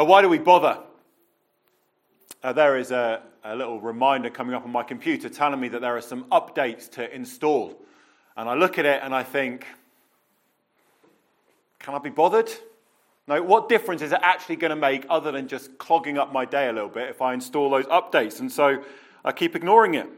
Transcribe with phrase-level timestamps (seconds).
[0.00, 0.78] Uh, why do we bother?
[2.42, 5.82] Uh, there is a, a little reminder coming up on my computer telling me that
[5.82, 7.78] there are some updates to install.
[8.34, 9.66] And I look at it and I think,
[11.80, 12.50] can I be bothered?
[13.28, 16.46] No, what difference is it actually going to make other than just clogging up my
[16.46, 18.40] day a little bit if I install those updates?
[18.40, 18.82] And so
[19.22, 20.08] I keep ignoring it.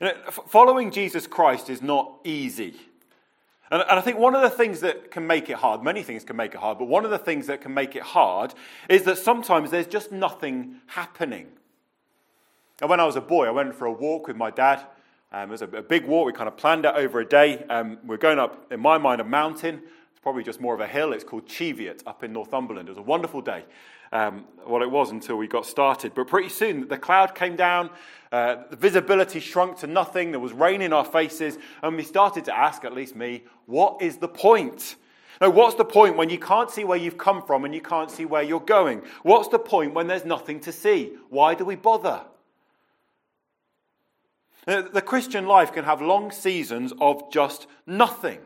[0.00, 2.76] You know, following Jesus Christ is not easy.
[3.70, 6.24] And, and I think one of the things that can make it hard, many things
[6.24, 8.54] can make it hard, but one of the things that can make it hard
[8.88, 11.48] is that sometimes there's just nothing happening.
[12.80, 14.86] And when I was a boy, I went for a walk with my dad.
[15.32, 16.26] Um, it was a, a, big walk.
[16.26, 17.64] We kind of planned it over a day.
[17.68, 19.82] Um, we're going up, in my mind, a mountain.
[20.10, 21.12] It's probably just more of a hill.
[21.12, 22.88] It's called Cheviot up in Northumberland.
[22.88, 23.64] It was a wonderful day.
[24.14, 26.14] Um, well, it was until we got started.
[26.14, 27.90] But pretty soon, the cloud came down.
[28.30, 30.30] Uh, the visibility shrunk to nothing.
[30.30, 31.58] There was rain in our faces.
[31.82, 34.94] And we started to ask, at least me, what is the point?
[35.40, 38.08] Now, what's the point when you can't see where you've come from and you can't
[38.08, 39.02] see where you're going?
[39.24, 41.14] What's the point when there's nothing to see?
[41.28, 42.22] Why do we bother?
[44.66, 48.38] The Christian life can have long seasons of just nothing.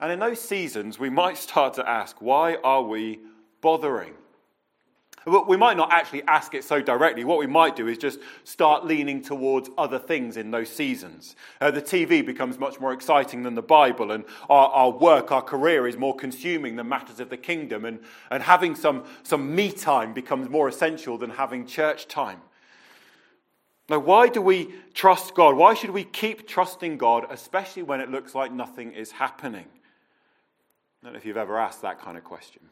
[0.00, 3.20] And in those seasons, we might start to ask, why are we
[3.62, 4.12] bothering?
[5.26, 7.24] We might not actually ask it so directly.
[7.24, 11.34] What we might do is just start leaning towards other things in those seasons.
[11.60, 15.42] Uh, the TV becomes much more exciting than the Bible, and our, our work, our
[15.42, 17.98] career is more consuming than matters of the kingdom, and,
[18.30, 22.40] and having some, some me time becomes more essential than having church time.
[23.88, 25.56] Now, why do we trust God?
[25.56, 29.66] Why should we keep trusting God, especially when it looks like nothing is happening?
[31.02, 32.62] I don't know if you've ever asked that kind of question.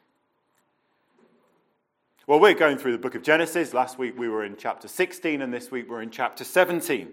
[2.27, 3.75] Well, we're going through the book of Genesis.
[3.75, 7.11] Last week we were in chapter 16, and this week we're in chapter 17.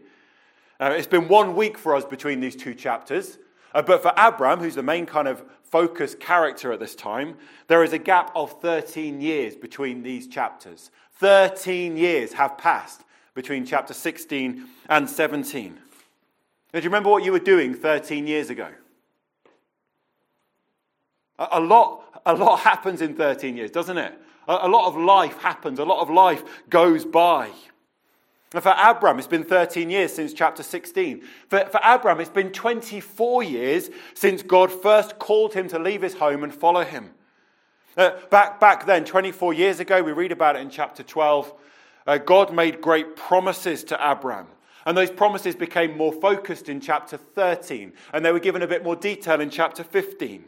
[0.79, 3.37] Uh, it's been one week for us between these two chapters.
[3.75, 7.35] Uh, but for Abram, who's the main kind of focus character at this time,
[7.67, 10.91] there is a gap of 13 years between these chapters.
[11.15, 15.73] 13 years have passed between chapter 16 and 17.
[16.73, 18.69] Now, do you remember what you were doing 13 years ago?
[21.39, 24.13] A, lot, a lot happens in 13 years, doesn't it?
[24.47, 27.49] A, a lot of life happens, a lot of life goes by.
[28.53, 31.21] And for Abram, it's been 13 years since chapter 16.
[31.47, 36.15] For, for Abram, it's been 24 years since God first called him to leave his
[36.15, 37.11] home and follow him.
[37.95, 41.53] Uh, back, back then, 24 years ago, we read about it in chapter 12
[42.07, 44.47] uh, God made great promises to Abram.
[44.85, 48.83] And those promises became more focused in chapter 13, and they were given a bit
[48.83, 50.45] more detail in chapter 15.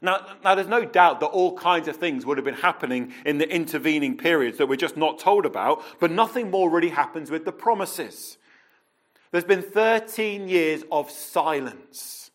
[0.00, 3.38] Now, now, there's no doubt that all kinds of things would have been happening in
[3.38, 7.44] the intervening periods that we're just not told about, but nothing more really happens with
[7.44, 8.38] the promises.
[9.32, 12.30] There's been 13 years of silence.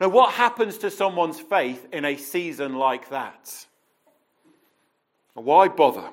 [0.00, 3.66] Now, what happens to someone's faith in a season like that?
[5.34, 6.10] Why bother?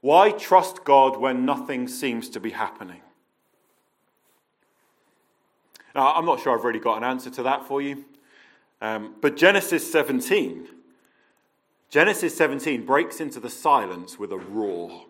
[0.00, 3.00] Why trust God when nothing seems to be happening?
[5.94, 8.04] Now, I'm not sure I've really got an answer to that for you.
[8.82, 10.66] Um, but Genesis 17,
[11.88, 15.06] Genesis 17 breaks into the silence with a roar.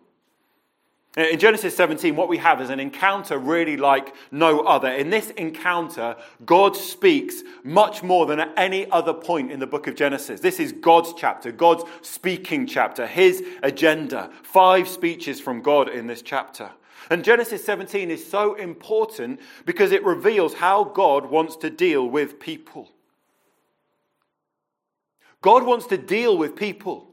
[1.17, 4.89] In Genesis 17, what we have is an encounter really like no other.
[4.91, 9.87] In this encounter, God speaks much more than at any other point in the book
[9.87, 10.41] of Genesis.
[10.41, 14.31] This is God's chapter, God's speaking chapter, his agenda.
[14.43, 16.71] Five speeches from God in this chapter.
[17.09, 22.39] And Genesis 17 is so important because it reveals how God wants to deal with
[22.39, 22.92] people.
[25.43, 27.09] God wants to deal with people.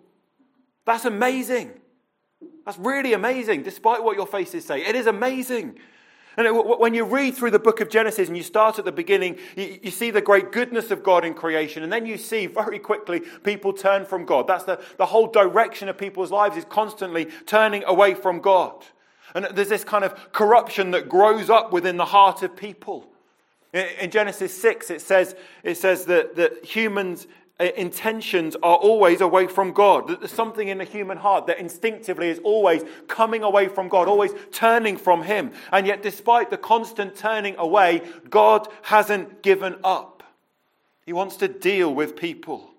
[0.86, 1.72] That's amazing.
[2.66, 4.86] That's really amazing, despite what your faces say.
[4.86, 5.78] It is amazing.
[6.38, 6.48] And
[6.80, 9.92] when you read through the book of Genesis and you start at the beginning, you,
[9.92, 13.74] see the great goodness of God in creation, and then you see very quickly people
[13.74, 14.48] turn from God.
[14.48, 18.86] That's the, the whole direction of people's lives is constantly turning away from God.
[19.36, 23.08] And there's this kind of corruption that grows up within the heart of people.
[23.74, 27.28] In Genesis 6, it says, it says that, that humans
[27.60, 30.08] Uh, intentions are always away from God.
[30.08, 34.08] That there's something in the human heart that instinctively is always coming away from God,
[34.08, 35.52] always turning from Him.
[35.72, 40.24] And yet, despite the constant turning away, God hasn't given up.
[41.06, 42.72] He wants to deal with people.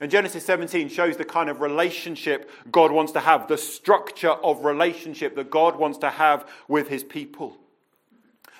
[0.00, 4.64] And Genesis 17 shows the kind of relationship God wants to have, the structure of
[4.64, 7.56] relationship that God wants to have with His people.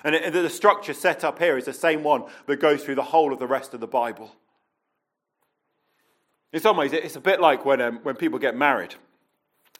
[0.03, 3.33] And the structure set up here is the same one that goes through the whole
[3.33, 4.31] of the rest of the Bible.
[6.55, 8.95] In some ways, it's a bit like when, um, when people get married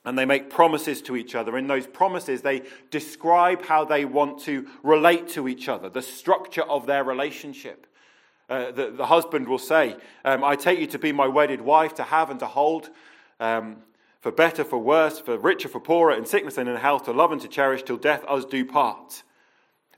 [0.04, 1.58] and they make promises to each other.
[1.58, 6.64] In those promises, they describe how they want to relate to each other, the structure
[6.64, 7.88] of their relationship.
[8.50, 9.96] Uh, the, the, husband will say,
[10.26, 12.90] um, I take you to be my wedded wife, to have and to hold,
[13.40, 13.78] um,
[14.20, 17.32] for better, for worse, for richer, for poorer, in sickness and in health, to love
[17.32, 19.24] and to cherish till death us do part.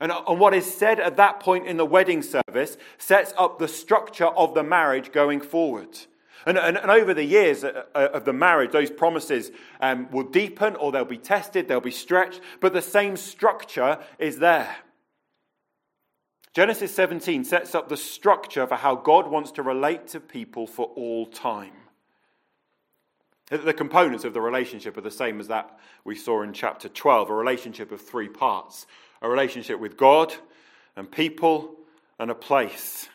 [0.00, 3.58] And, uh, and what is said at that point in the wedding service sets up
[3.58, 5.98] the structure of the marriage going forward.
[6.46, 9.50] And, and, and over the years uh, uh, of the marriage, those promises
[9.80, 14.38] um, will deepen or they'll be tested, they'll be stretched, but the same structure is
[14.38, 14.76] there.
[16.54, 20.86] Genesis 17 sets up the structure for how God wants to relate to people for
[20.96, 21.72] all time.
[23.50, 27.30] The components of the relationship are the same as that we saw in chapter 12
[27.30, 28.86] a relationship of three parts
[29.20, 30.34] a relationship with God
[30.96, 31.76] and people
[32.18, 33.08] and a place.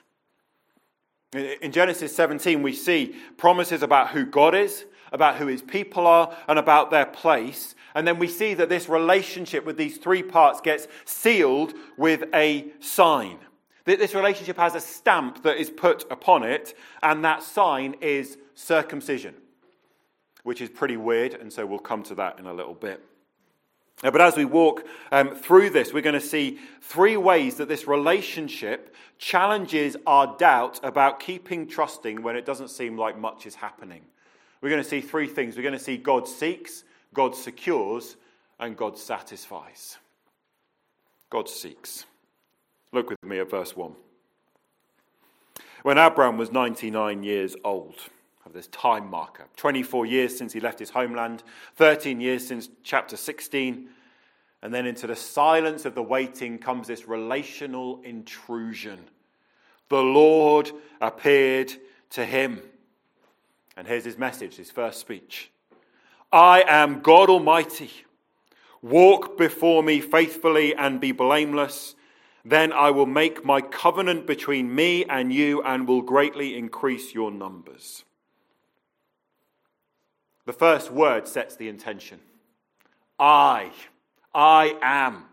[1.34, 6.36] In Genesis 17, we see promises about who God is, about who his people are,
[6.48, 7.76] and about their place.
[7.96, 12.68] And then we see that this relationship with these three parts gets sealed with a
[12.80, 13.40] sign.
[13.86, 18.38] That this relationship has a stamp that is put upon it, and that sign is
[18.56, 19.36] circumcision,
[20.44, 23.04] which is pretty weird, and so we'll come to that in a little bit.
[24.04, 27.70] Uh, but as we walk um, through this, we're going to see three ways that
[27.70, 33.56] this relationship challenges our doubt about keeping trusting when it doesn't seem like much is
[33.56, 34.02] happening.
[34.62, 35.56] We're going to see three things.
[35.56, 36.84] We're going to see God seeks,
[37.14, 38.18] God secures,
[38.60, 39.98] and God satisfies.
[41.30, 42.06] God seeks.
[42.92, 43.94] Look with me at verse 1.
[45.84, 47.96] When Abram was 99 years old,
[48.44, 51.44] have this time marker 24 years since he left his homeland,
[51.76, 53.88] 13 years since chapter 16,
[54.62, 59.00] and then into the silence of the waiting comes this relational intrusion.
[59.90, 61.74] The Lord appeared
[62.12, 62.62] to him.
[63.76, 65.50] And here's his message, his first speech
[66.32, 67.92] I am God Almighty.
[68.82, 71.96] Walk before me faithfully and be blameless.
[72.44, 77.32] Then I will make my covenant between me and you and will greatly increase your
[77.32, 78.04] numbers.
[80.46, 82.20] The first word sets the intention
[83.20, 83.72] I.
[84.34, 85.26] I am.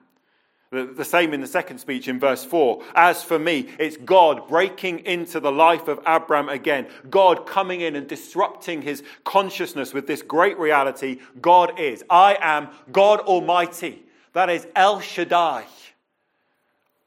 [0.73, 2.81] The same in the second speech in verse 4.
[2.95, 6.87] As for me, it's God breaking into the life of Abram again.
[7.09, 12.05] God coming in and disrupting his consciousness with this great reality God is.
[12.09, 14.05] I am God Almighty.
[14.33, 15.65] That is El Shaddai.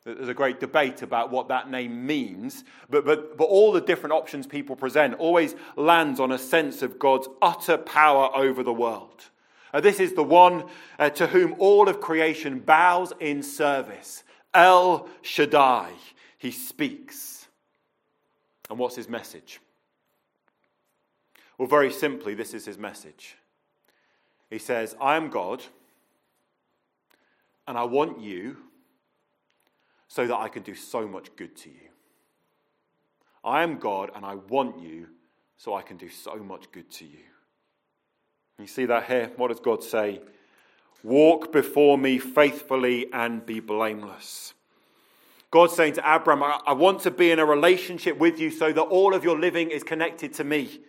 [0.05, 4.11] There's a great debate about what that name means, but, but, but all the different
[4.11, 9.23] options people present always lands on a sense of God's utter power over the world.
[9.73, 10.65] Uh, this is the one
[10.99, 14.23] uh, to whom all of creation bows in service.
[14.53, 15.91] El Shaddai.
[16.37, 17.47] He speaks.
[18.69, 19.61] And what's his message?
[21.57, 23.37] Well, very simply, this is his message.
[24.49, 25.63] He says, I am God,
[27.67, 28.57] and I want you
[30.13, 31.89] so that I can do so much good to you.
[33.43, 35.07] I am God, and I want you
[35.57, 37.25] so I can do so much good to you.
[38.59, 39.31] You see that here?
[39.37, 40.21] What does God say?
[41.03, 44.53] Walk before me faithfully and be blameless.
[45.49, 48.81] God's saying to Abram, I want to be in a relationship with you so that
[48.83, 50.79] all of your living is connected to me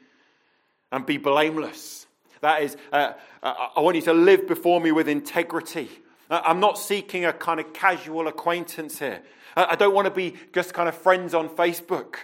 [0.92, 2.06] and be blameless.
[2.42, 5.88] That is, uh, uh I want you to live before me with integrity.
[6.30, 9.22] Uh, I'm not seeking a kind of casual acquaintance here.
[9.56, 12.16] Uh, I don't want to be just kind of friends on Facebook.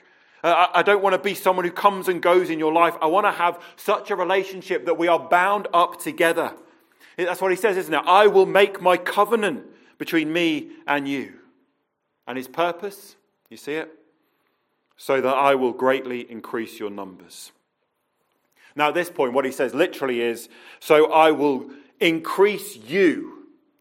[0.42, 2.94] Uh, I don't want to be someone who comes and goes in your life.
[3.02, 6.52] I want to have such a relationship that we are bound up together.
[7.16, 8.02] That's what he says, isn't it?
[8.06, 9.66] I will make my covenant
[9.98, 11.34] between me and you.
[12.26, 13.16] And his purpose,
[13.50, 13.90] you see it?
[14.96, 17.52] So that I will greatly increase your numbers.
[18.76, 23.39] Now, at this point, what he says literally is, so I will increase you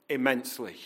[0.09, 0.77] immensely.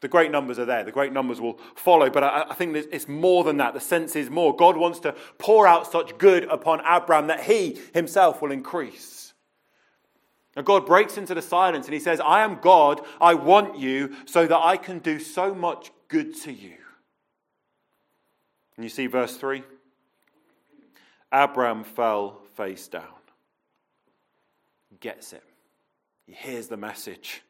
[0.00, 0.84] The great numbers are there.
[0.84, 2.08] The great numbers will follow.
[2.08, 3.74] But I, I, think it's more than that.
[3.74, 4.54] The sense is more.
[4.54, 9.34] God wants to pour out such good upon Abram that he himself will increase.
[10.54, 13.00] And God breaks into the silence and he says, I am God.
[13.20, 16.74] I want you so that I can do so much good to you.
[18.76, 19.62] And you see verse 3?
[21.32, 23.04] Abram fell face down.
[25.00, 25.44] Gets it.
[26.26, 27.42] He hears the message.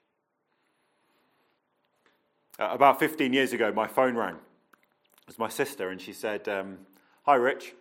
[2.58, 4.34] Uh, about 15 years ago, my phone rang.
[4.34, 6.78] It was my sister, and she said, um,
[7.24, 7.74] Hi, Rich.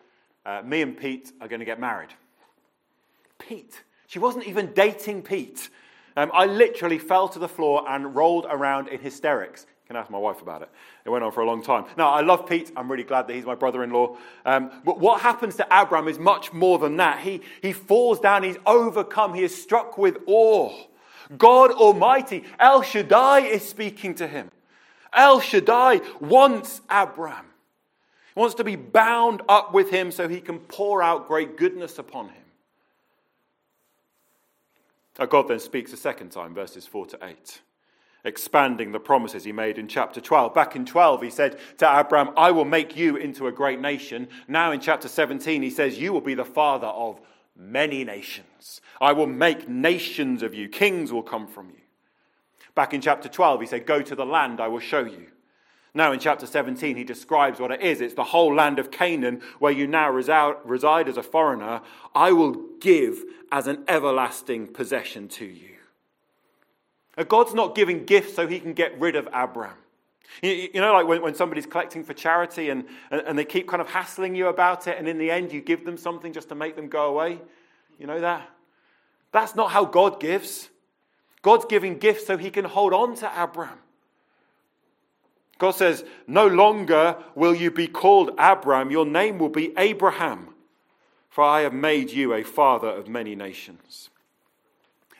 [0.45, 2.09] Uh, me and Pete are going to get married.
[3.39, 3.83] Pete.
[4.07, 5.69] She wasn't even dating Pete.
[6.15, 9.63] Um, I literally fell to the floor and rolled around in hysterics.
[9.63, 10.69] You can ask my wife about it.
[11.05, 11.85] It went on for a long time.
[11.97, 12.71] Now, I love Pete.
[12.75, 14.17] I'm really glad that he's my brother in law.
[14.45, 17.19] Um, but what happens to Abram is much more than that.
[17.19, 20.73] He, he falls down, he's overcome, he is struck with awe.
[21.37, 24.49] God Almighty, El Shaddai, is speaking to him.
[25.13, 27.45] El Shaddai wants Abram.
[28.33, 31.97] He wants to be bound up with him so he can pour out great goodness
[31.97, 32.43] upon him.
[35.25, 37.61] God then speaks a second time, verses 4 to 8,
[38.23, 40.53] expanding the promises he made in chapter 12.
[40.53, 44.27] Back in 12, he said to Abram, I will make you into a great nation.
[44.47, 47.19] Now in chapter 17, he says, You will be the father of
[47.55, 48.81] many nations.
[49.01, 51.76] I will make nations of you, kings will come from you.
[52.77, 55.29] Back in chapter 12, he said, Go to the land I will show you.
[55.95, 58.01] Now, in chapter 17, he describes what it is.
[58.01, 61.81] It's the whole land of Canaan where you now reside as a foreigner.
[62.13, 65.71] I will give as an everlasting possession to you.
[67.27, 69.73] God's not giving gifts so he can get rid of Abram.
[70.43, 74.35] You, know, like when, somebody's collecting for charity and, and they keep kind of hassling
[74.35, 76.89] you about it, and in the end you give them something just to make them
[76.89, 77.39] go away.
[77.97, 78.47] You know that?
[79.31, 80.69] That's not how God gives.
[81.47, 83.79] God's giving gifts so he can hold on to Abram.
[85.57, 90.49] God says, No longer will you be called Abram, your name will be Abraham,
[91.29, 94.09] for I have made you a father of many nations.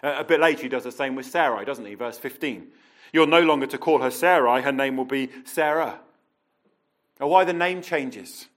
[0.04, 1.96] A bit later, he does the same with Sarai, doesn't he?
[1.96, 2.74] Verse 15.
[3.14, 5.98] You're no longer to call her Sarai, her name will be Sarah.
[7.22, 8.48] Now, why the name changes?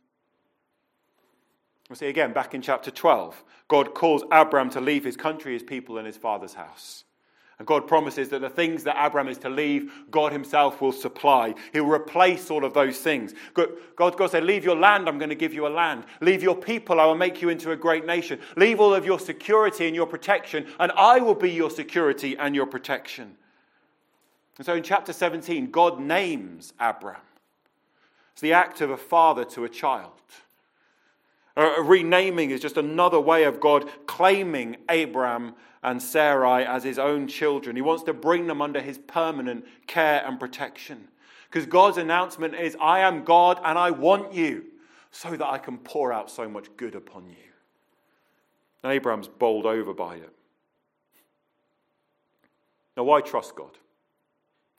[1.88, 3.44] We'll see again back in chapter 12.
[3.68, 7.04] God calls Abram to leave his country, his people, and his father's house.
[7.60, 11.54] And God promises that the things that Abraham is to leave, God himself will supply.
[11.74, 13.34] He'll replace all of those things.
[13.52, 13.68] God,
[14.16, 16.04] God said, Leave your land, I'm going to give you a land.
[16.22, 18.40] Leave your people, I will make you into a great nation.
[18.56, 22.54] Leave all of your security and your protection, and I will be your security and
[22.54, 23.36] your protection.
[24.56, 27.20] And so in chapter 17, God names Abraham.
[28.32, 30.12] It's the act of a father to a child.
[31.56, 37.26] A renaming is just another way of God claiming Abraham and Sarai as his own
[37.26, 37.76] children.
[37.76, 41.08] He wants to bring them under his permanent care and protection.
[41.48, 44.64] Because God's announcement is, I am God and I want you
[45.10, 47.36] so that I can pour out so much good upon you.
[48.82, 50.32] And Abraham's bowled over by it.
[52.96, 53.76] Now, why trust God?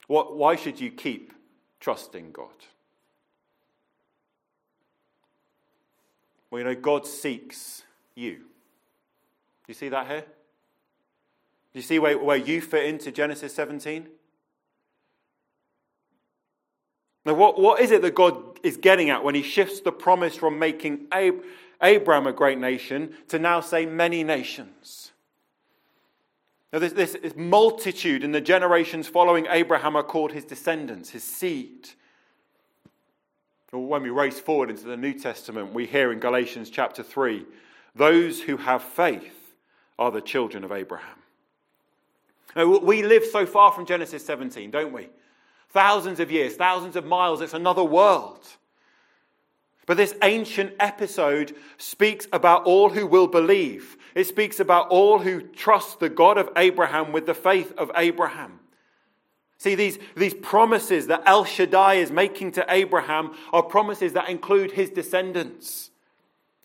[0.06, 1.32] Why should you keep
[1.80, 2.48] trusting God?
[6.50, 7.82] Well, you know, God seeks
[8.14, 8.42] you.
[9.66, 10.24] You see that here?
[11.72, 14.06] Do you see where, where you fit into Genesis 17?
[17.24, 20.36] Now, what, what is it that God is getting at when he shifts the promise
[20.36, 21.42] from making Ab-
[21.82, 25.12] Abraham a great nation to now say many nations?
[26.72, 31.90] Now, this, this multitude in the generations following Abraham are called his descendants, his seed.
[33.70, 37.46] When we race forward into the New Testament, we hear in Galatians chapter 3
[37.94, 39.54] those who have faith
[39.98, 41.21] are the children of Abraham.
[42.54, 45.08] We live so far from Genesis 17, don't we?
[45.70, 48.46] Thousands of years, thousands of miles, it's another world.
[49.86, 53.96] But this ancient episode speaks about all who will believe.
[54.14, 58.60] It speaks about all who trust the God of Abraham with the faith of Abraham.
[59.62, 64.72] See, these, these promises that El Shaddai is making to Abraham are promises that include
[64.72, 65.91] his descendants.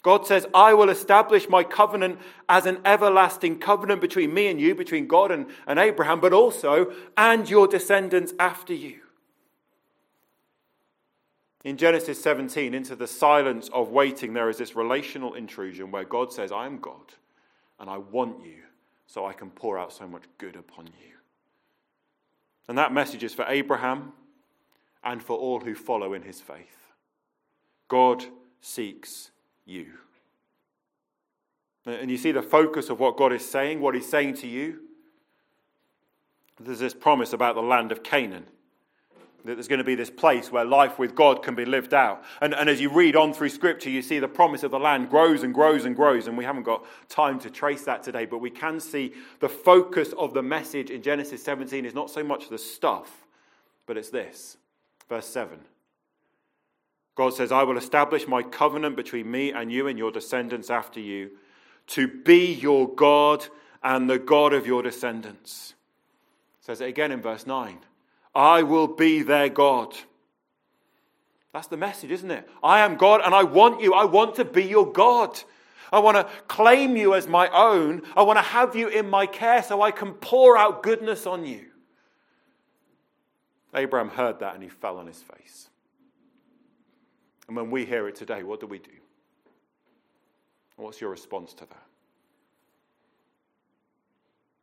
[0.07, 4.73] God says, I will establish my covenant as an everlasting covenant between me and you,
[4.73, 9.01] between God and, and Abraham, but also, and your descendants after you.
[11.65, 16.31] In Genesis 17, into the silence of waiting, there is this relational intrusion where God
[16.31, 17.13] says, I am God,
[17.77, 18.59] and I want you,
[19.07, 21.15] so I can pour out so much good upon you.
[22.69, 24.13] And that message is for Abraham
[25.03, 26.93] and for all who follow in his faith.
[27.89, 28.23] God
[28.61, 29.31] seeks
[29.67, 29.87] you.
[31.85, 34.79] And you see the focus of what God is saying, what he's saying to you.
[36.59, 38.45] There's this promise about the land of Canaan
[39.47, 42.23] that there's going to be this place where life with God can be lived out.
[42.41, 45.09] And, and as you read on through Scripture, you see the promise of the land
[45.09, 46.27] grows and grows and grows.
[46.27, 50.13] And we haven't got time to trace that today, but we can see the focus
[50.17, 53.25] of the message in Genesis 17 is not so much the stuff,
[53.85, 54.57] but it's this.
[55.07, 55.59] Verse 7.
[57.17, 60.99] God says, I will establish my covenant between me and you and your descendants after
[60.99, 61.31] you
[61.87, 63.47] to be your God
[63.81, 65.73] and the God of your descendants.
[66.61, 67.79] It says it again in verse 9.
[68.35, 69.95] I will be their God.
[71.53, 72.47] That's the message, isn't it?
[72.61, 73.95] I am God and I want you.
[73.95, 75.41] I want to be your God.
[75.91, 78.03] I want to claim you as my own.
[78.15, 81.47] I want to have you in my care so I can pour out goodness on
[81.47, 81.65] you.
[83.73, 85.69] Abraham heard that and he fell on his face.
[87.47, 88.91] And when we hear it today, what do we do?
[90.75, 91.83] What's your response to that?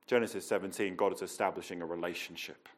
[0.07, 2.69] Genesis 17, God is establishing a relationship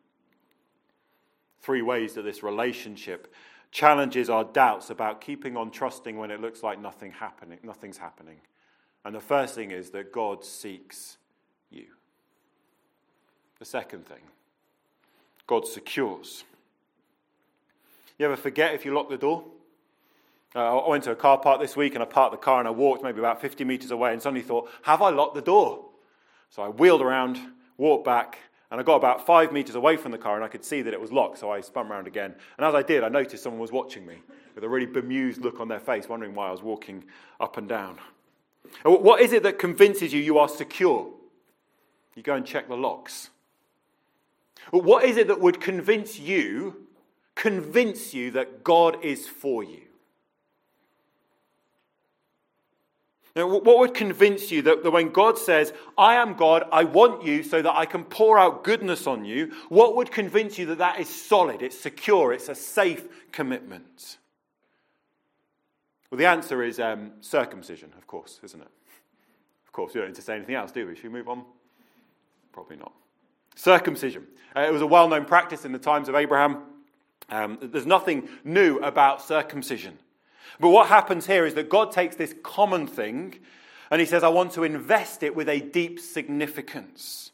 [1.66, 3.34] three ways that this relationship
[3.72, 8.36] challenges our doubts about keeping on trusting when it looks like nothing happening, nothing's happening.
[9.04, 11.18] And the first thing is that God seeks
[11.68, 11.86] you.
[13.58, 14.22] The second thing,
[15.48, 16.44] God secures.
[18.16, 19.42] You ever forget if you lock the door?
[20.54, 22.68] Uh, I went to a car park this week and I parked the car and
[22.68, 25.84] I walked maybe about 50 meters away and suddenly thought, have I locked the door?
[26.50, 27.38] So I wheeled around,
[27.76, 28.38] walked back,
[28.70, 30.94] and I got about five meters away from the car and I could see that
[30.94, 32.34] it was locked, so I spun around again.
[32.56, 34.16] And as I did, I noticed someone was watching me
[34.54, 37.04] with a really bemused look on their face, wondering why I was walking
[37.38, 37.98] up and down.
[38.82, 41.10] What is it that convinces you you are secure?
[42.14, 43.30] You go and check the locks.
[44.70, 46.86] What is it that would convince you,
[47.34, 49.82] convince you that God is for you?
[53.36, 57.42] Now, what would convince you that, when God says, I am God, I want you
[57.42, 61.00] so that I can pour out goodness on you, what would convince you that that
[61.00, 64.16] is solid, it's secure, it's a safe commitment?
[66.10, 68.70] Well, the answer is um, circumcision, of course, isn't it?
[69.66, 70.94] Of course, we don't need to say anything else, do we?
[70.94, 71.44] Should we move on?
[72.52, 72.92] Probably not.
[73.54, 74.26] Circumcision.
[74.56, 76.62] Uh, it was a well known practice in the times of Abraham.
[77.28, 79.98] Um, there's nothing new about circumcision.
[80.60, 83.38] But what happens here is that God takes this common thing
[83.90, 87.30] and he says, I want to invest it with a deep significance.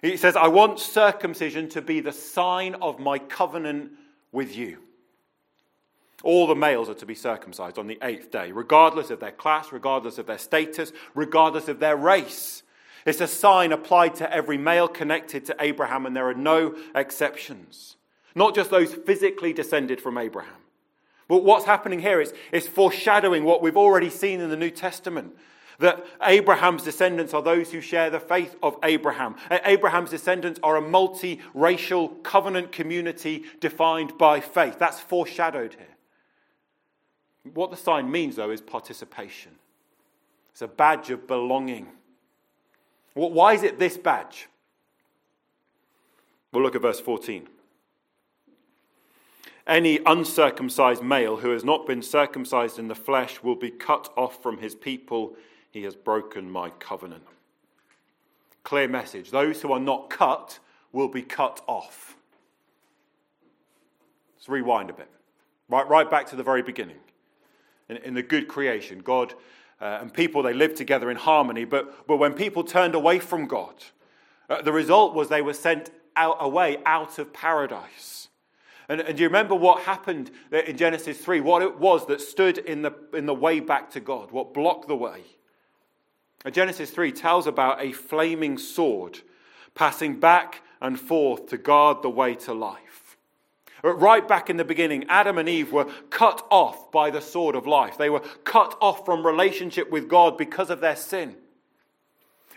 [0.00, 3.92] He says, I want circumcision to be the sign of my covenant
[4.32, 4.78] with you.
[6.24, 9.72] All the males are to be circumcised on the eighth day, regardless of their class,
[9.72, 12.62] regardless of their status, regardless of their race.
[13.04, 17.96] It's a sign applied to every male connected to Abraham, and there are no exceptions.
[18.34, 20.61] Not just those physically descended from Abraham.
[21.32, 25.34] But what's happening here is, is foreshadowing what we've already seen in the New Testament.
[25.78, 29.36] That Abraham's descendants are those who share the faith of Abraham.
[29.50, 34.78] Abraham's descendants are a multiracial covenant community defined by faith.
[34.78, 35.96] That's foreshadowed here.
[37.54, 39.52] What the sign means, though, is participation.
[40.50, 41.86] It's a badge of belonging.
[43.14, 44.50] Why is it this badge?
[46.52, 47.48] We'll look at verse 14.
[49.66, 54.42] Any uncircumcised male who has not been circumcised in the flesh will be cut off
[54.42, 55.36] from his people.
[55.70, 57.22] He has broken my covenant.
[58.64, 59.30] Clear message.
[59.30, 60.58] Those who are not cut
[60.92, 62.16] will be cut off.
[64.36, 65.08] Let's rewind a bit.
[65.68, 66.98] Right, right back to the very beginning.
[67.88, 69.34] In, in the good creation, God
[69.80, 71.64] uh, and people, they lived together in harmony.
[71.64, 73.74] But, but when people turned away from God,
[74.48, 78.28] uh, the result was they were sent out, away out of paradise.
[78.88, 81.40] And, and, do you remember what happened in Genesis 3?
[81.40, 84.30] What it was that stood in the, in the way back to God?
[84.32, 85.22] What blocked the way?
[86.44, 89.20] And Genesis 3 tells about a flaming sword
[89.74, 93.16] passing back and forth to guard the way to life.
[93.84, 97.66] Right back in the beginning, Adam and Eve were cut off by the sword of
[97.66, 97.98] life.
[97.98, 101.36] They were cut off from relationship with God because of their sin.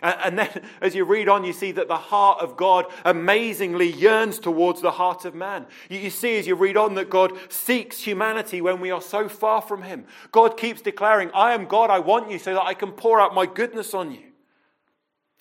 [0.02, 4.38] And then, as you read on, you see that the heart of God amazingly yearns
[4.38, 5.66] towards the heart of man.
[5.88, 9.62] You see, as you read on, that God seeks humanity when we are so far
[9.62, 10.04] from Him.
[10.32, 13.34] God keeps declaring, I am God, I want you, so that I can pour out
[13.34, 14.20] my goodness on you.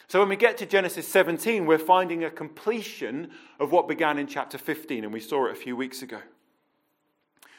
[0.07, 4.27] So when we get to Genesis 17, we're finding a completion of what began in
[4.27, 6.21] chapter 15, and we saw it a few weeks ago.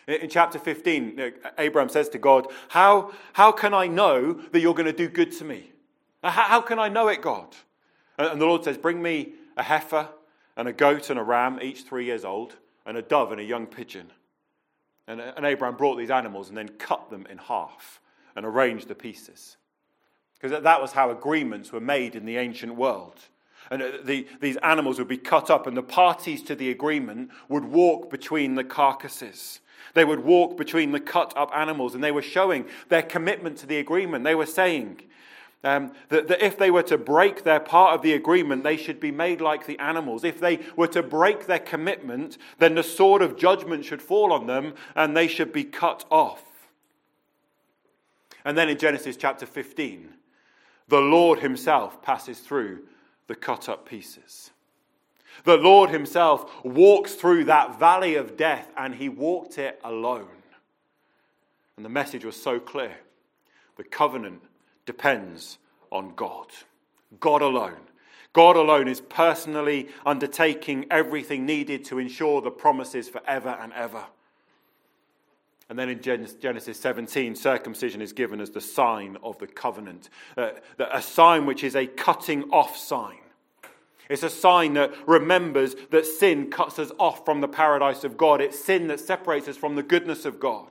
[0.07, 4.75] In chapter 15, uh, Abraham says to God, How, how can I know that you're
[4.75, 5.73] going to do good to me?
[6.31, 7.55] How, how can I know it, God?
[8.19, 10.09] And, the Lord says, Bring me a heifer
[10.57, 13.45] and a goat and a ram, each three years old, and a dove and a
[13.45, 14.11] young pigeon.
[15.09, 18.01] And, and Abraham brought these animals and then cut them in half
[18.35, 19.57] and arranged the pieces.
[20.41, 23.17] Because that was how agreements were made in the ancient world.
[23.71, 27.31] And uh, the, these animals would be cut up, and the parties to the agreement
[27.49, 29.61] would walk between the carcasses.
[29.95, 33.67] They would walk between the cut up animals, and they were showing their commitment to
[33.67, 34.25] the agreement.
[34.25, 35.03] They were saying,
[35.65, 39.01] um, that, that if they were to break their part of the agreement, they should
[39.01, 40.23] be made like the animals.
[40.23, 44.47] If they were to break their commitment, then the sword of judgment should fall on
[44.47, 46.43] them and they should be cut off.
[48.45, 50.11] And then in Genesis chapter 15,
[50.89, 52.85] the Lord Himself passes through
[53.27, 54.53] the cut up pieces.
[55.45, 60.29] The Lord Himself walks through that valley of death and He walked it alone.
[61.77, 62.97] And the message was so clear
[63.77, 64.43] the covenant
[64.87, 65.59] depends
[65.93, 66.47] on God.
[67.21, 67.77] God alone.
[68.33, 74.05] God alone is personally undertaking everything needed to ensure the promises forever and ever.
[75.69, 80.51] And then in Genesis 17, circumcision is given as the sign of the covenant, uh,
[80.79, 83.19] a sign which is a cutting off sign.
[84.09, 88.41] It's a sign that remembers that sin cuts us off from the paradise of God.
[88.41, 90.69] It's sin that separates us from the goodness of God.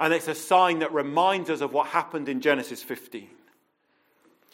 [0.00, 3.28] And it's a sign that reminds us of what happened in Genesis 15.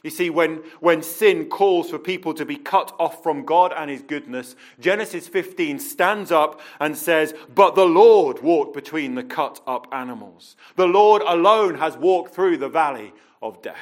[0.02, 3.90] You see, when, when sin calls for people to be cut off from God and
[3.90, 9.61] his goodness, Genesis 15 stands up and says, But the Lord walked between the cut
[9.66, 10.56] up animals.
[10.74, 13.76] The Lord alone has walked through the valley of death.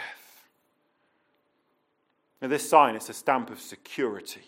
[2.40, 4.42] Now, this sign is a stamp of security.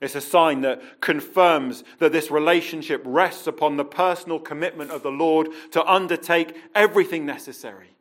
[0.00, 5.10] It's a sign that confirms that this relationship rests upon the personal commitment of the
[5.10, 7.96] Lord to undertake everything necessary,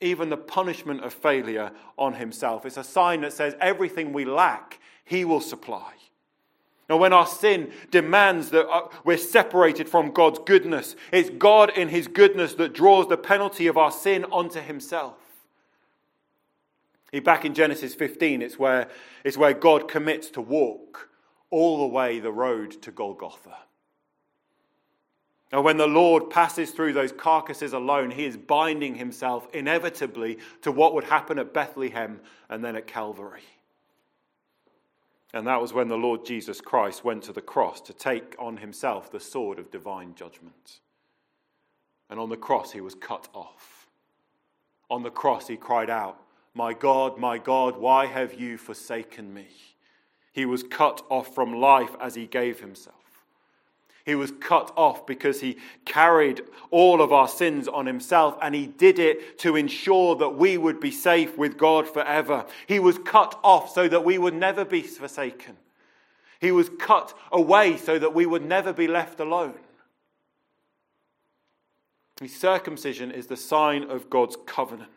[0.00, 2.66] even the punishment of failure on himself.
[2.66, 5.92] It's a sign that says everything we lack, he will supply.
[6.90, 11.88] Now, when our sin demands that uh, we're separated from God's goodness, it's God in
[11.88, 15.14] his goodness that draws the penalty of our sin onto himself.
[17.24, 18.88] Back in Genesis 15, it's where,
[19.24, 21.08] it's where God commits to walk
[21.52, 23.56] all the way the road to Golgotha.
[25.52, 30.72] And when the Lord passes through those carcasses alone, he is binding himself inevitably to
[30.72, 33.44] what would happen at Bethlehem and then at Calvary.
[35.34, 38.56] And that was when the Lord Jesus Christ went to the cross to take on
[38.56, 40.80] himself the sword of divine judgment.
[42.08, 43.88] And on the cross, he was cut off.
[44.90, 46.18] On the cross, he cried out,
[46.54, 49.48] my God, my God, why have you forsaken me?
[50.32, 52.96] He was cut off from life as he gave himself.
[54.04, 56.40] He was cut off because he carried
[56.70, 60.80] all of our sins on himself and he did it to ensure that we would
[60.80, 62.44] be safe with God forever.
[62.66, 65.56] He was cut off so that we would never be forsaken.
[66.40, 69.54] He was cut away so that we would never be left alone.
[72.20, 74.90] His circumcision is the sign of God's covenant.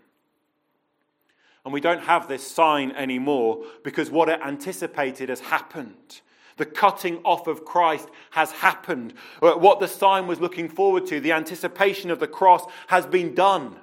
[1.66, 6.22] And we don't have this sign anymore because what it anticipated has happened.
[6.58, 9.14] The cutting off of Christ has happened.
[9.42, 13.34] Uh, what the sign was looking forward to, the anticipation of the cross, has been
[13.34, 13.76] done.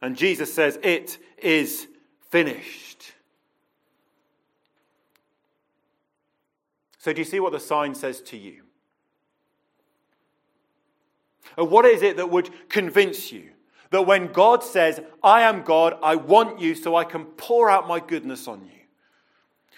[0.00, 1.88] And Jesus says, It is
[2.30, 3.12] finished.
[6.98, 8.62] So, do you see what the sign says to you?
[11.58, 13.50] Uh, what is it that would convince you?
[13.90, 17.86] That when God says, I am God, I want you so I can pour out
[17.86, 18.80] my goodness on you.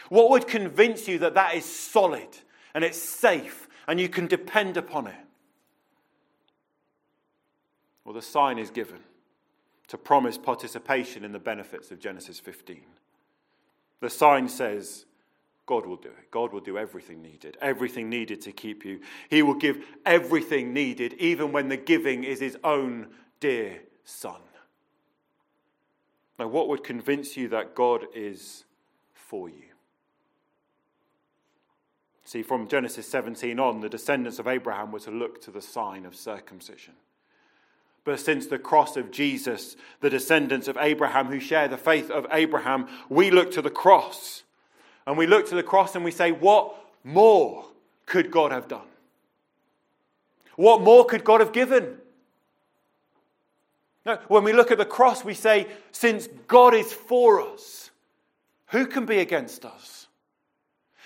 [0.08, 2.28] What would convince you that that is solid
[2.74, 5.14] and it's safe and you can depend upon it?
[8.04, 9.00] Well, the sign is given
[9.88, 12.80] to promise participation in the benefits of Genesis 15.
[14.00, 15.04] The sign says,
[15.66, 16.30] God will do it.
[16.30, 19.00] God will do everything needed, everything needed to keep you.
[19.28, 23.08] He will give everything needed, even when the giving is His own
[23.40, 24.40] dear Son.
[26.38, 28.64] Now, what would convince you that God is
[29.12, 29.64] for you?
[32.24, 36.06] See, from Genesis 17 on, the descendants of Abraham were to look to the sign
[36.06, 36.94] of circumcision.
[38.04, 42.26] But since the cross of Jesus, the descendants of Abraham who share the faith of
[42.32, 44.42] Abraham, we look to the cross.
[45.06, 47.66] And we look to the cross and we say, What more
[48.06, 48.88] could God have done?
[50.56, 51.98] What more could God have given?
[54.08, 57.90] No, when we look at the cross, we say, since God is for us,
[58.68, 60.08] who can be against us?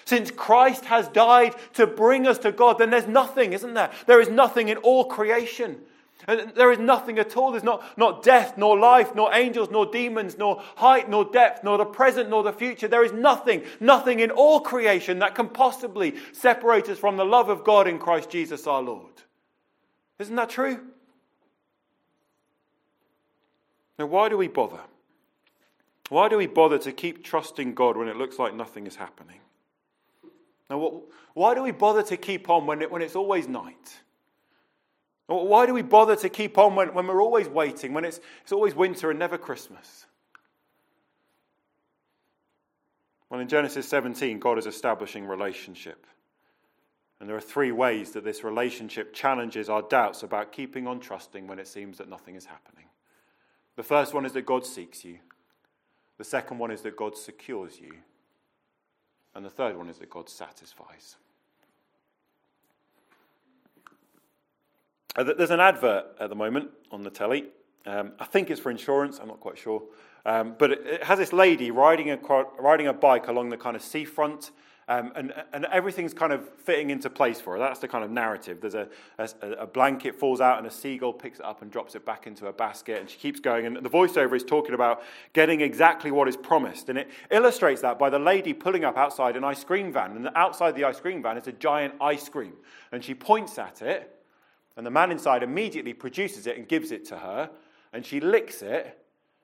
[0.04, 3.90] Since Christ has died to bring us to God, then there's nothing, isn't there?
[4.06, 5.80] There is nothing in all creation.
[6.26, 7.50] And there is nothing at all.
[7.50, 11.78] There's not, not death, nor life, nor angels, nor demons, nor height, nor depth, nor
[11.78, 12.88] the present, nor the future.
[12.88, 17.48] There is nothing, nothing in all creation that can possibly separate us from the love
[17.48, 19.22] of God in Christ Jesus our Lord.
[20.18, 20.80] Isn't that true?
[24.02, 24.80] Now, why do we bother?
[26.08, 29.38] Why do we bother to keep trusting God when it looks like nothing is happening?
[30.68, 30.94] Now, what,
[31.34, 34.00] why do we bother to keep on when, it, when it's always night?
[35.28, 38.50] Why do we bother to keep on when, when we're always waiting, when it's, it's
[38.50, 40.06] always winter and never Christmas?
[43.30, 46.08] Well, in Genesis 17, God is establishing relationship.
[47.20, 51.46] And there are three ways that this relationship challenges our doubts about keeping on trusting
[51.46, 52.86] when it seems that nothing is happening.
[53.76, 55.18] The first one is that God seeks you.
[56.18, 57.94] The second one is that God secures you.
[59.34, 61.16] And the third one is that God satisfies.
[65.16, 67.46] Uh, there's an advert at the moment on the telly.
[67.84, 69.82] Um, I think it's for insurance, I'm not quite sure.
[70.24, 72.18] Um, but it, it, has this lady riding a,
[72.58, 74.52] riding a bike along the kind of seafront
[74.88, 77.58] Um, and, and everything's kind of fitting into place for her.
[77.58, 78.60] That's the kind of narrative.
[78.60, 79.28] There's a, a,
[79.60, 82.46] a, blanket falls out, and a seagull picks it up and drops it back into
[82.46, 83.64] a basket, and she keeps going.
[83.64, 85.02] And the voiceover is talking about
[85.34, 86.88] getting exactly what is promised.
[86.88, 90.16] And it illustrates that by the lady pulling up outside an ice cream van.
[90.16, 92.54] And outside the ice cream van is a giant ice cream.
[92.90, 94.12] And she points at it,
[94.76, 97.50] and the man inside immediately produces it and gives it to her.
[97.92, 98.98] And she licks it,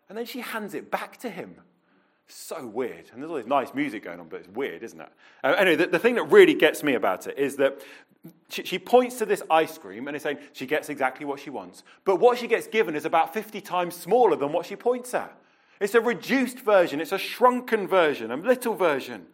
[0.09, 1.61] and then she hands it back to him.
[2.29, 3.11] So weird.
[3.13, 5.09] And there's all this nice music going on, but it's weird, isn't it?
[5.43, 7.81] Uh, anyway, the, the, thing that really gets me about it is that
[8.51, 11.49] she, she points to this ice cream and is saying she gets exactly what she
[11.49, 11.85] wants.
[12.05, 15.35] But what she gets given is about 50 times smaller than what she points at.
[15.81, 19.27] It's a reduced version, it's a shrunken version, a little version.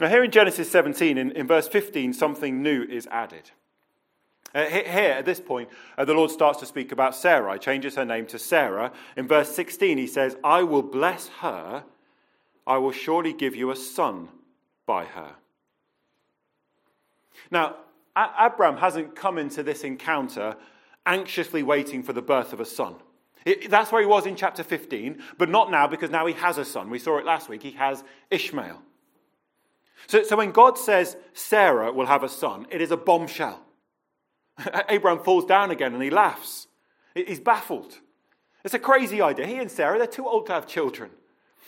[0.00, 3.50] Now, here in Genesis 17, in, in verse 15, something new is added.
[4.54, 7.52] Uh, here, at this point, uh, the Lord starts to speak about Sarah.
[7.54, 8.92] He changes her name to Sarah.
[9.16, 11.84] In verse 16, he says, I will bless her.
[12.66, 14.28] I will surely give you a son
[14.86, 15.32] by her.
[17.50, 17.76] Now,
[18.16, 20.56] Abram hasn't come into this encounter
[21.06, 22.96] anxiously waiting for the birth of a son.
[23.44, 26.58] It, that's where he was in chapter 15, but not now because now he has
[26.58, 26.90] a son.
[26.90, 27.62] We saw it last week.
[27.62, 28.82] He has Ishmael.
[30.06, 33.62] So, so when God says Sarah will have a son, it is a bombshell.
[34.88, 36.66] Abraham falls down again and he laughs.
[37.14, 37.98] He's baffled.
[38.64, 39.46] It's a crazy idea.
[39.46, 41.10] He and Sarah, they're too old to have children.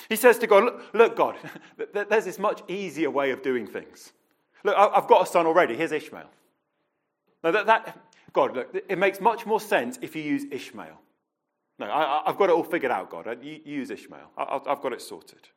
[0.09, 1.37] He says to God, Look, look God,
[1.93, 4.13] there's this much easier way of doing things.
[4.65, 5.75] Look, I've got a son already.
[5.77, 6.29] Here's Ishmael.
[7.43, 7.99] Now, that, that,
[8.33, 11.01] God, look, it makes much more sense if you use Ishmael.
[11.79, 13.39] No, I, have got it all figured out, God.
[13.43, 14.31] You, use Ishmael.
[14.37, 15.49] I, I've got it sorted.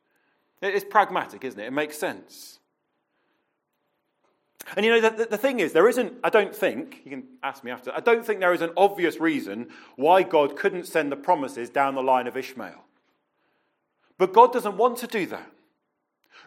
[0.62, 1.66] It's pragmatic, isn't it?
[1.66, 2.60] It makes sense.
[4.76, 7.62] And you know, the, the, thing is, there isn't, I don't think, you can ask
[7.64, 11.16] me after, I don't think there is an obvious reason why God couldn't send the
[11.16, 12.84] promises down the line of Ishmael.
[14.16, 15.50] But God doesn't want to do that.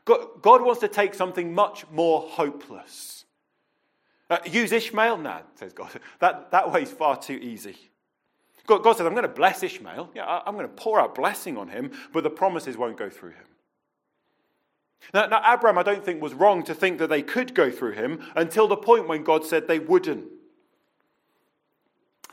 [0.06, 3.26] God, God wants to take something much more hopeless.
[4.30, 5.18] Uh, use Ishmael?
[5.18, 5.90] No, says God.
[6.20, 7.78] That, that way is far too easy.
[8.66, 10.12] God, God says, I'm going to bless Ishmael.
[10.14, 13.32] Yeah, I'm going to pour out blessing on him, but the promises won't go through
[13.32, 13.47] him.
[15.14, 17.94] Now, now, Abraham, I don't think, was wrong to think that they could go through
[17.94, 20.26] him until the point when God said they wouldn't.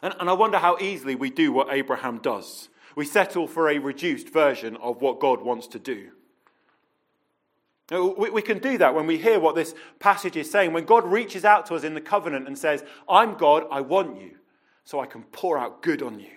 [0.02, 2.68] And, and I wonder how easily we do what Abraham does.
[2.96, 6.10] We settle for a reduced version of what God wants to do.
[7.90, 10.72] We, we can do that when we hear what this passage is saying.
[10.72, 14.20] When God reaches out to us in the covenant and says, I'm God, I want
[14.20, 14.36] you,
[14.84, 16.30] so I can pour out good on you.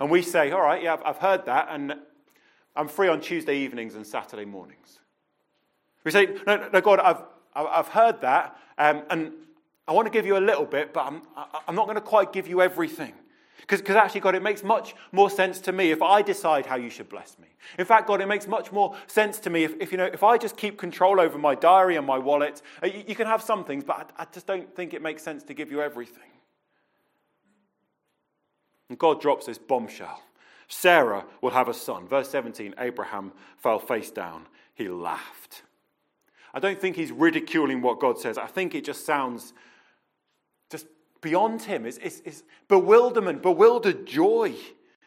[0.00, 1.94] And we say, All right, yeah, I've heard that, and
[2.74, 4.98] I'm free on Tuesday evenings and Saturday mornings.
[6.04, 7.22] We say, no, no God, I've,
[7.54, 9.32] I've heard that, um, and
[9.88, 11.22] I want to give you a little bit, but I'm,
[11.66, 13.12] I'm not going to quite give you everything.
[13.66, 16.90] Because actually, God, it makes much more sense to me if I decide how you
[16.90, 17.48] should bless me.
[17.78, 20.22] In fact, God, it makes much more sense to me if, if you know, if
[20.22, 22.60] I just keep control over my diary and my wallet.
[22.82, 25.22] Uh, you, you can have some things, but I, I just don't think it makes
[25.22, 26.30] sense to give you everything.
[28.90, 30.22] And God drops this bombshell.
[30.68, 32.06] Sarah will have a son.
[32.06, 34.46] Verse 17 Abraham fell face down.
[34.74, 35.62] He laughed.
[36.54, 38.38] I don't think he's ridiculing what God says.
[38.38, 39.52] I think it just sounds
[40.70, 40.86] just
[41.20, 41.84] beyond him.
[41.84, 44.54] It's, it's, it's bewilderment, bewildered joy.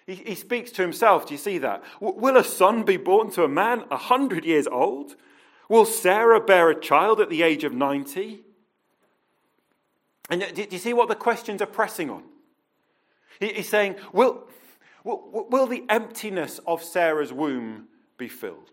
[0.05, 1.25] He, he, speaks to himself.
[1.25, 1.83] Do you see that?
[2.01, 5.15] Will a son be born to a man a hundred years old?
[5.69, 8.41] Will Sarah bear a child at the age of 90?
[10.29, 12.23] And do you see what the questions are pressing on?
[13.39, 14.47] He's saying, will,
[15.05, 18.71] will, will the emptiness of Sarah's womb be filled?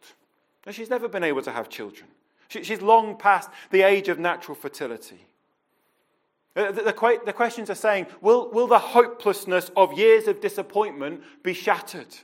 [0.66, 2.08] Now, she's never been able to have children.
[2.48, 5.26] She's long past the age of natural fertility.
[6.56, 6.92] Uh, the,
[7.34, 12.14] questions are saying will, will the hopelessness of years of disappointment be shattered?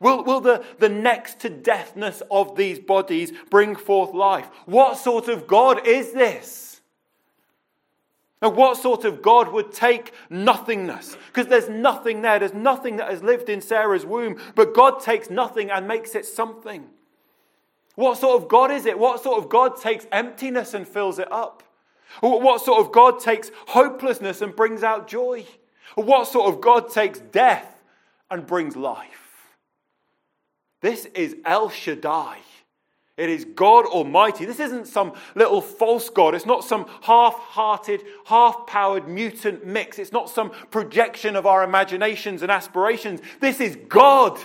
[0.00, 4.48] Will, will the, the next to deathness of these bodies bring forth life?
[4.66, 6.80] What sort of God is this?
[8.42, 11.16] And what sort of God would take nothingness?
[11.28, 12.38] Because there's nothing there.
[12.38, 14.38] There's nothing that has lived in Sarah's womb.
[14.54, 16.86] But God takes nothing and makes it something.
[17.96, 18.98] What sort of God is it?
[18.98, 21.62] What sort of God takes emptiness and fills it up?
[22.20, 25.44] What sort of God takes hopelessness and brings out joy?
[25.96, 27.82] What sort of God takes death
[28.30, 29.56] and brings life?
[30.82, 32.38] This is El Shaddai.
[33.16, 34.44] It is God Almighty.
[34.44, 36.34] This isn't some little false God.
[36.34, 39.98] It's not some half hearted, half powered mutant mix.
[39.98, 43.22] It's not some projection of our imaginations and aspirations.
[43.40, 44.38] This is God,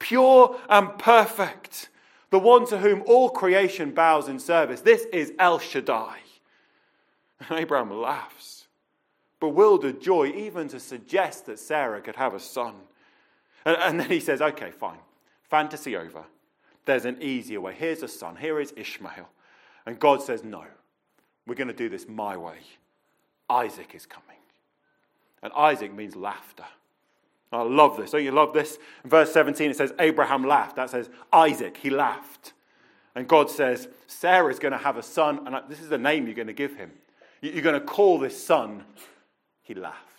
[0.00, 1.88] pure and perfect
[2.32, 4.80] the one to whom all creation bows in service.
[4.80, 6.16] This is El Shaddai.
[7.38, 8.68] And Abraham laughs,
[9.38, 12.74] bewildered joy, even to suggest that Sarah could have a son.
[13.66, 15.00] And, and then he says, Okay, fine,
[15.50, 16.24] fantasy over.
[16.86, 17.74] there's an easier way.
[17.74, 19.28] Here's a son, here is Ishmael.
[19.84, 20.64] And God says, No,
[21.46, 22.56] we're going to do this my way.
[23.50, 24.38] Isaac is coming.
[25.42, 26.64] And Isaac means laughter.
[27.52, 28.12] I love this.
[28.12, 28.78] Don't you love this?
[29.04, 30.76] In verse 17, it says, Abraham laughed.
[30.76, 32.54] That says, Isaac, he laughed.
[33.14, 36.34] And God says, Sarah's going to have a son, and this is the name you're
[36.34, 36.92] going to give him.
[37.42, 38.84] You're going to call this son.
[39.62, 40.12] He laughed.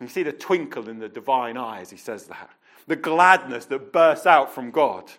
[0.00, 2.50] You see the twinkle in the divine eyes, he says that.
[2.86, 5.10] The gladness that bursts out from God.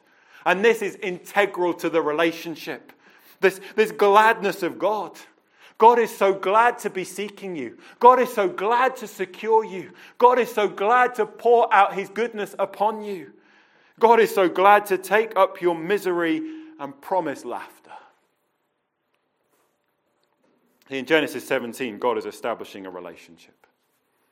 [0.45, 2.91] And this is integral to the relationship.
[3.41, 5.17] This, this gladness of God.
[5.81, 7.75] God is so glad to be seeking you.
[7.99, 9.93] God is so glad to secure you.
[10.19, 13.31] God is so glad to pour out his goodness upon you.
[13.99, 16.43] God is so glad to take up your misery
[16.79, 17.93] and promise laughter.
[20.91, 23.65] In Genesis 17, God is establishing a relationship.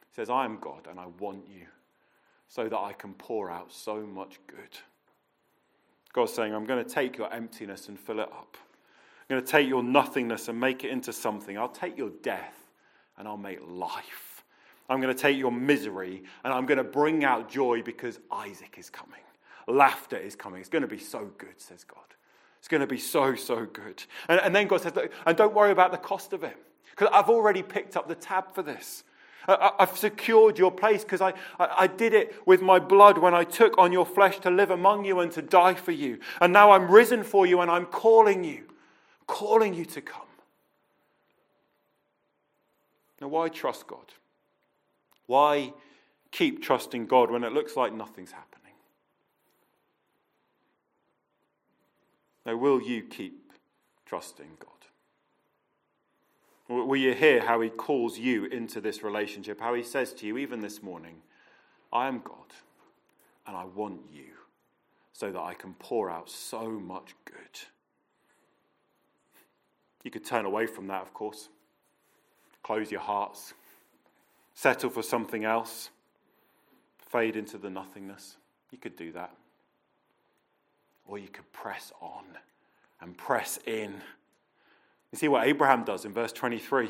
[0.02, 1.66] He says, I am God and I want you
[2.48, 4.78] so that I can pour out so much good.
[6.14, 8.56] God's saying, I'm going to take your emptiness and fill it up.
[9.30, 11.58] I'm going to take your nothingness and make it into something.
[11.58, 12.56] I'll take your death
[13.18, 14.44] and I'll make life.
[14.90, 18.76] I'm going to take your misery and I'm going to bring out joy because Isaac
[18.80, 19.20] is coming.
[19.68, 20.62] Laughter is coming.
[20.62, 22.00] It's going to be so good, says God.
[22.58, 24.04] It's going to be so, so good.
[24.28, 24.94] And, and then God says,
[25.26, 26.58] and don't worry about the cost of it
[26.90, 29.04] because I've already picked up the tab for this.
[29.48, 33.78] I've secured your place because I, I, did it with my blood when I took
[33.80, 36.20] on your flesh to live among you and to die for you.
[36.40, 38.66] And now I'm risen for you and I'm calling you,
[39.30, 40.22] calling you to come.
[43.22, 44.14] Now, why trust God?
[45.28, 45.74] Why
[46.32, 48.74] keep trusting God when it looks like nothing's happening?
[52.46, 53.54] Now, will you keep
[54.06, 54.70] trusting God?
[56.68, 59.60] Will you hear how he calls you into this relationship?
[59.60, 61.18] How he says to you, even this morning,
[61.92, 62.54] I am God
[63.46, 64.34] and I want you
[65.14, 67.60] so that I can pour out so much good.
[70.04, 71.50] You could turn away from that, of course,
[72.64, 73.54] close your hearts,
[74.54, 75.90] settle for something else,
[76.98, 78.38] fade into the nothingness.
[78.72, 79.36] You could do that.
[81.06, 82.24] Or you could press on
[83.02, 84.02] and press in
[85.12, 86.90] you see what Abraham does in verse 23.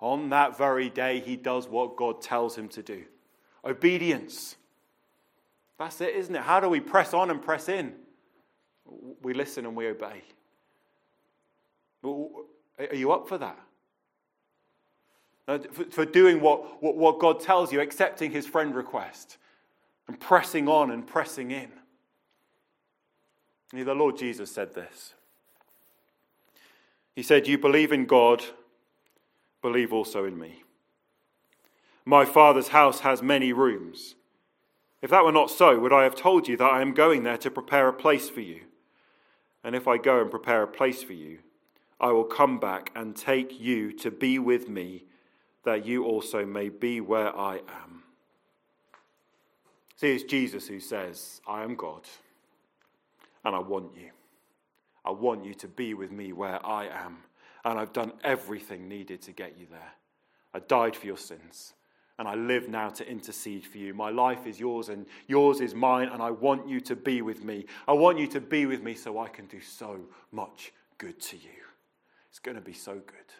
[0.00, 3.04] On that very day, he does what God tells him to do
[3.64, 4.56] obedience.
[5.78, 6.42] That's it, isn't it?
[6.42, 7.94] How do we press on and press in?
[9.22, 10.22] We listen and we obey.
[12.04, 13.58] Are you up for that?
[15.90, 19.38] For doing what, what God tells you, accepting his friend request,
[20.08, 21.70] and pressing on and pressing in.
[23.72, 25.14] The Lord Jesus said this
[27.14, 28.42] he said, You believe in God,
[29.60, 30.62] believe also in me.
[32.04, 34.16] My Father's house has many rooms.
[35.02, 37.38] If that were not so, would I have told you that I am going there
[37.38, 38.62] to prepare a place for you?
[39.64, 41.38] And if I go and prepare a place for you,
[42.02, 45.04] I will come back and take you to be with me,
[45.64, 48.02] that you also may be where I am.
[49.96, 52.02] See, it's Jesus who says, I am God,
[53.44, 54.10] and I want you.
[55.04, 57.18] I want you to be with me where I am.
[57.64, 59.92] And I've done everything needed to get you there.
[60.52, 61.74] I died for your sins.
[62.18, 63.94] And I live now to intercede for you.
[63.94, 66.08] My life is yours and yours is mine.
[66.08, 67.66] And I want you to be with me.
[67.88, 71.36] I want you to be with me so I can do so much good to
[71.36, 71.71] you.
[72.32, 73.32] It's going to be so good.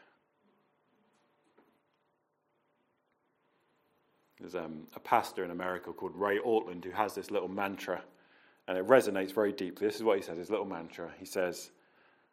[4.39, 8.03] There's um, a pastor in America called Ray Ortlund who has this little mantra
[8.69, 9.87] and it resonates very deeply.
[9.87, 11.11] This is what he says, his little mantra.
[11.19, 11.71] He says,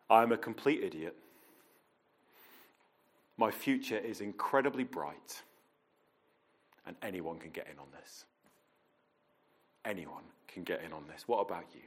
[0.10, 1.16] I'm a complete idiot.
[3.38, 5.42] My future is incredibly bright,
[6.86, 8.26] and anyone can get in on this.
[9.86, 11.24] Anyone can get in on this.
[11.26, 11.82] What about you?